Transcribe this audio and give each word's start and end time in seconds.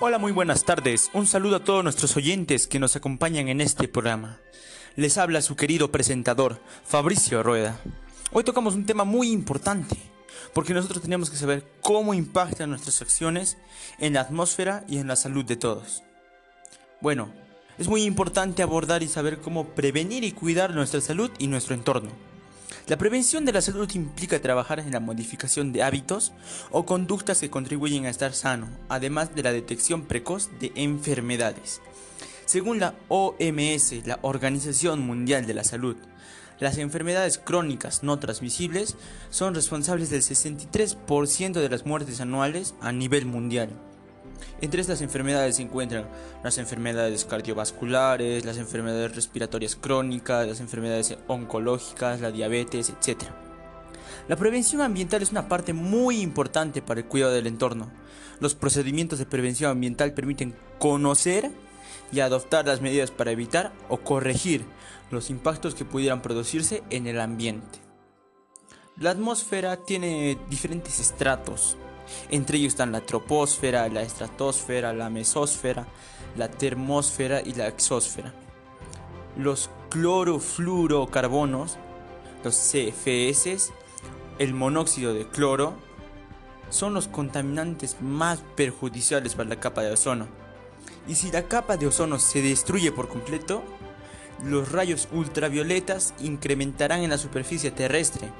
Hola, 0.00 0.18
muy 0.18 0.30
buenas 0.30 0.62
tardes. 0.62 1.10
Un 1.12 1.26
saludo 1.26 1.56
a 1.56 1.64
todos 1.64 1.82
nuestros 1.82 2.16
oyentes 2.16 2.68
que 2.68 2.78
nos 2.78 2.94
acompañan 2.94 3.48
en 3.48 3.60
este 3.60 3.88
programa. 3.88 4.38
Les 4.94 5.18
habla 5.18 5.42
su 5.42 5.56
querido 5.56 5.90
presentador, 5.90 6.60
Fabricio 6.84 7.42
Rueda. 7.42 7.80
Hoy 8.30 8.44
tocamos 8.44 8.76
un 8.76 8.86
tema 8.86 9.02
muy 9.02 9.32
importante, 9.32 9.96
porque 10.54 10.72
nosotros 10.72 11.02
tenemos 11.02 11.30
que 11.30 11.36
saber 11.36 11.66
cómo 11.80 12.14
impactan 12.14 12.70
nuestras 12.70 13.02
acciones 13.02 13.56
en 13.98 14.12
la 14.12 14.20
atmósfera 14.20 14.84
y 14.86 14.98
en 14.98 15.08
la 15.08 15.16
salud 15.16 15.44
de 15.44 15.56
todos. 15.56 16.04
Bueno, 17.00 17.32
es 17.76 17.88
muy 17.88 18.04
importante 18.04 18.62
abordar 18.62 19.02
y 19.02 19.08
saber 19.08 19.40
cómo 19.40 19.70
prevenir 19.70 20.22
y 20.22 20.30
cuidar 20.30 20.74
nuestra 20.74 21.00
salud 21.00 21.32
y 21.40 21.48
nuestro 21.48 21.74
entorno. 21.74 22.27
La 22.88 22.96
prevención 22.96 23.44
de 23.44 23.52
la 23.52 23.60
salud 23.60 23.86
implica 23.92 24.40
trabajar 24.40 24.80
en 24.80 24.92
la 24.92 24.98
modificación 24.98 25.74
de 25.74 25.82
hábitos 25.82 26.32
o 26.70 26.86
conductas 26.86 27.38
que 27.38 27.50
contribuyen 27.50 28.06
a 28.06 28.08
estar 28.08 28.32
sano, 28.32 28.66
además 28.88 29.34
de 29.34 29.42
la 29.42 29.52
detección 29.52 30.06
precoz 30.06 30.48
de 30.58 30.72
enfermedades. 30.74 31.82
Según 32.46 32.80
la 32.80 32.94
OMS, 33.08 34.06
la 34.06 34.18
Organización 34.22 35.00
Mundial 35.00 35.46
de 35.46 35.52
la 35.52 35.64
Salud, 35.64 35.96
las 36.60 36.78
enfermedades 36.78 37.36
crónicas 37.36 38.02
no 38.02 38.18
transmisibles 38.18 38.96
son 39.28 39.54
responsables 39.54 40.08
del 40.08 40.22
63% 40.22 41.60
de 41.60 41.68
las 41.68 41.84
muertes 41.84 42.22
anuales 42.22 42.74
a 42.80 42.90
nivel 42.90 43.26
mundial. 43.26 43.68
Entre 44.60 44.80
estas 44.80 45.00
enfermedades 45.02 45.56
se 45.56 45.62
encuentran 45.62 46.08
las 46.42 46.58
enfermedades 46.58 47.24
cardiovasculares, 47.24 48.44
las 48.44 48.58
enfermedades 48.58 49.14
respiratorias 49.14 49.76
crónicas, 49.76 50.46
las 50.46 50.60
enfermedades 50.60 51.16
oncológicas, 51.26 52.20
la 52.20 52.30
diabetes, 52.30 52.90
etc. 52.90 53.24
La 54.28 54.36
prevención 54.36 54.82
ambiental 54.82 55.22
es 55.22 55.30
una 55.30 55.48
parte 55.48 55.72
muy 55.72 56.20
importante 56.20 56.82
para 56.82 57.00
el 57.00 57.06
cuidado 57.06 57.32
del 57.32 57.46
entorno. 57.46 57.90
Los 58.40 58.54
procedimientos 58.54 59.18
de 59.18 59.26
prevención 59.26 59.70
ambiental 59.70 60.12
permiten 60.12 60.54
conocer 60.78 61.50
y 62.12 62.20
adoptar 62.20 62.66
las 62.66 62.80
medidas 62.80 63.10
para 63.10 63.30
evitar 63.30 63.72
o 63.88 63.98
corregir 63.98 64.64
los 65.10 65.30
impactos 65.30 65.74
que 65.74 65.84
pudieran 65.84 66.22
producirse 66.22 66.82
en 66.90 67.06
el 67.06 67.20
ambiente. 67.20 67.80
La 68.96 69.10
atmósfera 69.10 69.76
tiene 69.76 70.38
diferentes 70.50 70.98
estratos, 70.98 71.76
entre 72.30 72.58
ellos 72.58 72.72
están 72.72 72.92
la 72.92 73.00
troposfera, 73.00 73.88
la 73.88 74.02
estratosfera, 74.02 74.92
la 74.92 75.10
mesósfera, 75.10 75.86
la 76.36 76.48
termósfera 76.48 77.40
y 77.44 77.54
la 77.54 77.66
exósfera. 77.68 78.32
Los 79.36 79.70
clorofluorocarbonos, 79.90 81.78
los 82.44 82.54
CFS, 82.54 83.72
el 84.38 84.54
monóxido 84.54 85.14
de 85.14 85.26
cloro, 85.26 85.74
son 86.70 86.94
los 86.94 87.08
contaminantes 87.08 87.96
más 88.00 88.40
perjudiciales 88.56 89.34
para 89.34 89.48
la 89.48 89.60
capa 89.60 89.82
de 89.82 89.92
ozono. 89.92 90.26
Y 91.06 91.14
si 91.14 91.30
la 91.30 91.44
capa 91.44 91.76
de 91.76 91.86
ozono 91.86 92.18
se 92.18 92.42
destruye 92.42 92.92
por 92.92 93.08
completo, 93.08 93.62
los 94.44 94.70
rayos 94.70 95.08
ultravioletas 95.12 96.14
incrementarán 96.20 97.02
en 97.02 97.10
la 97.10 97.18
superficie 97.18 97.70
terrestre, 97.70 98.30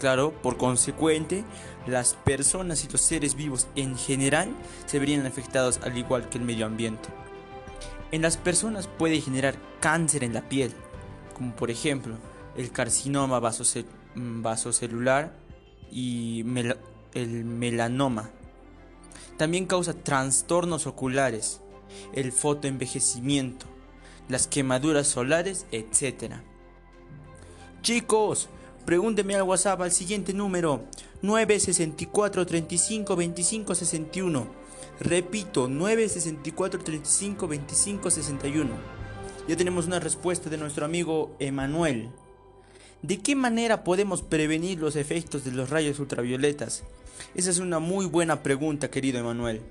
Claro, 0.00 0.32
por 0.32 0.56
consecuente, 0.56 1.44
las 1.86 2.14
personas 2.14 2.84
y 2.84 2.88
los 2.88 3.02
seres 3.02 3.34
vivos 3.34 3.68
en 3.76 3.98
general 3.98 4.48
se 4.86 4.98
verían 4.98 5.26
afectados 5.26 5.78
al 5.82 5.96
igual 5.98 6.30
que 6.30 6.38
el 6.38 6.44
medio 6.44 6.64
ambiente. 6.64 7.10
En 8.10 8.22
las 8.22 8.38
personas 8.38 8.86
puede 8.86 9.20
generar 9.20 9.56
cáncer 9.78 10.24
en 10.24 10.32
la 10.32 10.48
piel, 10.48 10.72
como 11.36 11.54
por 11.54 11.70
ejemplo 11.70 12.14
el 12.56 12.72
carcinoma 12.72 13.40
mm, 13.40 14.42
vasocelular 14.42 15.36
y 15.92 16.46
el 17.12 17.44
melanoma. 17.44 18.30
También 19.36 19.66
causa 19.66 19.92
trastornos 19.92 20.86
oculares, 20.86 21.60
el 22.14 22.32
fotoenvejecimiento, 22.32 23.66
las 24.30 24.46
quemaduras 24.46 25.08
solares, 25.08 25.66
etc. 25.72 26.36
Chicos, 27.82 28.48
Pregúnteme 28.84 29.34
al 29.36 29.42
WhatsApp 29.42 29.82
al 29.82 29.92
siguiente 29.92 30.32
número 30.32 30.84
964 31.22 32.46
35 32.46 33.16
25 33.16 33.74
61. 33.74 34.46
Repito, 35.00 35.68
964 35.68 36.82
35 36.82 37.48
25 37.48 38.10
61. 38.10 38.70
Ya 39.48 39.56
tenemos 39.56 39.86
una 39.86 40.00
respuesta 40.00 40.48
de 40.50 40.58
nuestro 40.58 40.84
amigo 40.84 41.34
Emanuel. 41.38 42.10
¿De 43.02 43.18
qué 43.18 43.34
manera 43.34 43.84
podemos 43.84 44.22
prevenir 44.22 44.78
los 44.78 44.96
efectos 44.96 45.44
de 45.44 45.52
los 45.52 45.70
rayos 45.70 45.98
ultravioletas? 46.00 46.84
Esa 47.34 47.50
es 47.50 47.58
una 47.58 47.78
muy 47.78 48.06
buena 48.06 48.42
pregunta, 48.42 48.90
querido 48.90 49.18
Emanuel. 49.18 49.62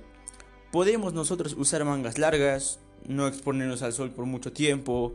¿Podemos 0.72 1.14
nosotros 1.14 1.56
usar 1.58 1.84
mangas 1.84 2.18
largas, 2.18 2.80
no 3.08 3.28
exponernos 3.28 3.82
al 3.82 3.94
sol 3.94 4.12
por 4.12 4.26
mucho 4.26 4.52
tiempo, 4.52 5.14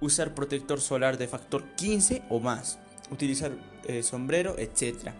usar 0.00 0.34
protector 0.34 0.80
solar 0.80 1.18
de 1.18 1.28
factor 1.28 1.64
15 1.76 2.22
o 2.30 2.40
más? 2.40 2.78
Utilizar 3.12 3.52
eh, 3.86 4.02
sombrero, 4.02 4.56
etc. 4.58 5.10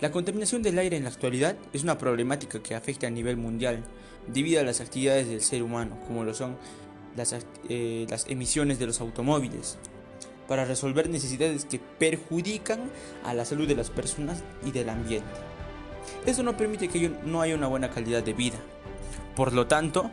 La 0.00 0.10
contaminación 0.10 0.62
del 0.62 0.78
aire 0.78 0.96
en 0.96 1.04
la 1.04 1.10
actualidad 1.10 1.56
es 1.72 1.82
una 1.82 1.98
problemática 1.98 2.62
que 2.62 2.74
afecta 2.74 3.06
a 3.06 3.10
nivel 3.10 3.36
mundial 3.36 3.84
debido 4.26 4.60
a 4.60 4.64
las 4.64 4.80
actividades 4.80 5.28
del 5.28 5.40
ser 5.40 5.62
humano, 5.62 5.98
como 6.06 6.24
lo 6.24 6.34
son 6.34 6.56
las, 7.16 7.34
eh, 7.68 8.06
las 8.08 8.26
emisiones 8.28 8.78
de 8.78 8.86
los 8.86 9.00
automóviles, 9.00 9.78
para 10.48 10.64
resolver 10.64 11.08
necesidades 11.08 11.64
que 11.64 11.78
perjudican 11.78 12.90
a 13.24 13.34
la 13.34 13.44
salud 13.44 13.68
de 13.68 13.76
las 13.76 13.90
personas 13.90 14.42
y 14.66 14.72
del 14.72 14.88
ambiente. 14.88 15.30
Eso 16.26 16.42
no 16.42 16.56
permite 16.56 16.88
que 16.88 17.10
no 17.24 17.40
haya 17.40 17.54
una 17.54 17.66
buena 17.66 17.90
calidad 17.90 18.22
de 18.22 18.32
vida. 18.32 18.58
Por 19.36 19.52
lo 19.52 19.66
tanto, 19.66 20.10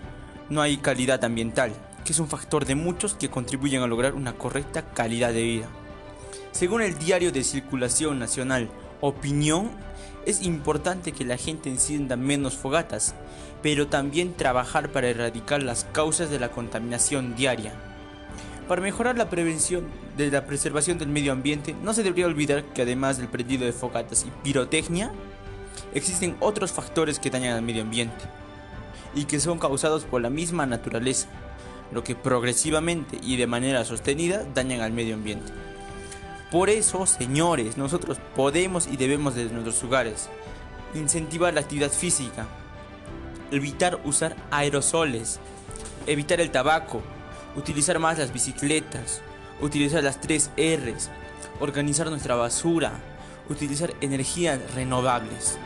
no 0.49 0.61
hay 0.61 0.77
calidad 0.77 1.23
ambiental, 1.23 1.71
que 2.05 2.13
es 2.13 2.19
un 2.19 2.27
factor 2.27 2.65
de 2.65 2.75
muchos 2.75 3.13
que 3.13 3.29
contribuyen 3.29 3.81
a 3.81 3.87
lograr 3.87 4.13
una 4.13 4.33
correcta 4.33 4.93
calidad 4.93 5.33
de 5.33 5.43
vida. 5.43 5.69
Según 6.51 6.81
el 6.81 6.97
diario 6.97 7.31
de 7.31 7.43
circulación 7.43 8.19
nacional 8.19 8.69
Opinión, 9.01 9.71
es 10.27 10.43
importante 10.43 11.11
que 11.11 11.25
la 11.25 11.37
gente 11.37 11.69
encienda 11.69 12.15
menos 12.15 12.55
fogatas, 12.55 13.15
pero 13.63 13.87
también 13.87 14.33
trabajar 14.33 14.91
para 14.91 15.09
erradicar 15.09 15.63
las 15.63 15.85
causas 15.85 16.29
de 16.29 16.39
la 16.39 16.51
contaminación 16.51 17.35
diaria. 17.35 17.73
Para 18.67 18.81
mejorar 18.81 19.17
la 19.17 19.29
prevención 19.29 19.85
de 20.17 20.29
la 20.29 20.45
preservación 20.45 20.99
del 20.99 21.09
medio 21.09 21.31
ambiente, 21.31 21.75
no 21.81 21.93
se 21.93 22.03
debería 22.03 22.27
olvidar 22.27 22.63
que 22.63 22.83
además 22.83 23.17
del 23.17 23.27
prendido 23.27 23.65
de 23.65 23.73
fogatas 23.73 24.23
y 24.25 24.31
pirotecnia, 24.43 25.11
existen 25.93 26.37
otros 26.39 26.71
factores 26.71 27.17
que 27.17 27.31
dañan 27.31 27.55
al 27.55 27.63
medio 27.63 27.81
ambiente 27.81 28.23
y 29.15 29.25
que 29.25 29.39
son 29.39 29.57
causados 29.57 30.03
por 30.03 30.21
la 30.21 30.29
misma 30.29 30.65
naturaleza, 30.65 31.27
lo 31.91 32.03
que 32.03 32.15
progresivamente 32.15 33.19
y 33.21 33.37
de 33.37 33.47
manera 33.47 33.83
sostenida 33.83 34.45
dañan 34.53 34.81
al 34.81 34.93
medio 34.93 35.15
ambiente. 35.15 35.51
Por 36.51 36.69
eso, 36.69 37.05
señores, 37.05 37.77
nosotros 37.77 38.17
podemos 38.35 38.87
y 38.87 38.97
debemos 38.97 39.35
desde 39.35 39.53
nuestros 39.53 39.81
hogares 39.85 40.29
incentivar 40.93 41.53
la 41.53 41.61
actividad 41.61 41.89
física, 41.89 42.45
evitar 43.51 44.01
usar 44.03 44.35
aerosoles, 44.51 45.39
evitar 46.07 46.41
el 46.41 46.51
tabaco, 46.51 47.01
utilizar 47.55 47.99
más 47.99 48.17
las 48.17 48.33
bicicletas, 48.33 49.21
utilizar 49.61 50.03
las 50.03 50.19
3 50.19 50.51
R's, 50.57 51.09
organizar 51.61 52.09
nuestra 52.09 52.35
basura, 52.35 52.99
utilizar 53.49 53.93
energías 54.01 54.59
renovables. 54.75 55.57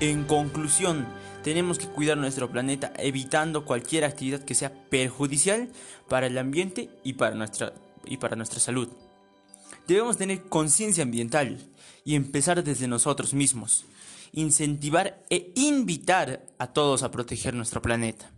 En 0.00 0.24
conclusión, 0.24 1.06
tenemos 1.44 1.78
que 1.78 1.86
cuidar 1.86 2.18
nuestro 2.18 2.50
planeta 2.50 2.92
evitando 2.98 3.64
cualquier 3.64 4.04
actividad 4.04 4.40
que 4.40 4.56
sea 4.56 4.72
perjudicial 4.90 5.68
para 6.08 6.26
el 6.26 6.36
ambiente 6.36 6.90
y 7.04 7.12
para 7.12 7.36
nuestra, 7.36 7.74
y 8.04 8.16
para 8.16 8.34
nuestra 8.34 8.58
salud. 8.58 8.88
Debemos 9.86 10.16
tener 10.16 10.42
conciencia 10.42 11.04
ambiental 11.04 11.58
y 12.04 12.14
empezar 12.14 12.62
desde 12.64 12.88
nosotros 12.88 13.34
mismos, 13.34 13.84
incentivar 14.32 15.24
e 15.30 15.52
invitar 15.54 16.44
a 16.58 16.72
todos 16.72 17.02
a 17.02 17.10
proteger 17.10 17.54
nuestro 17.54 17.82
planeta. 17.82 18.32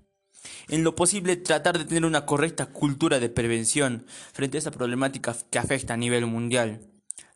En 0.69 0.85
lo 0.85 0.95
posible, 0.95 1.37
tratar 1.37 1.79
de 1.79 1.85
tener 1.85 2.05
una 2.05 2.27
correcta 2.27 2.67
cultura 2.67 3.19
de 3.19 3.31
prevención 3.31 4.05
frente 4.33 4.57
a 4.57 4.61
esta 4.61 4.71
problemática 4.71 5.35
que 5.51 5.59
afecta 5.59 5.95
a 5.95 5.97
nivel 5.97 6.27
mundial, 6.27 6.81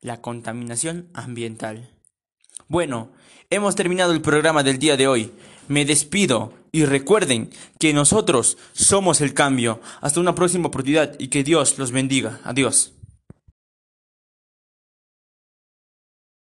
la 0.00 0.20
contaminación 0.20 1.08
ambiental. 1.14 1.90
Bueno, 2.68 3.12
hemos 3.50 3.74
terminado 3.74 4.12
el 4.12 4.20
programa 4.20 4.62
del 4.62 4.78
día 4.78 4.96
de 4.96 5.08
hoy. 5.08 5.32
Me 5.68 5.84
despido 5.84 6.52
y 6.72 6.84
recuerden 6.84 7.50
que 7.78 7.92
nosotros 7.92 8.58
somos 8.72 9.20
el 9.20 9.34
cambio. 9.34 9.80
Hasta 10.00 10.20
una 10.20 10.34
próxima 10.34 10.68
oportunidad 10.68 11.18
y 11.18 11.28
que 11.28 11.44
Dios 11.44 11.78
los 11.78 11.92
bendiga. 11.92 12.40
Adiós. 12.44 12.92